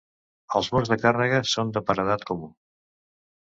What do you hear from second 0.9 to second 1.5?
de càrrega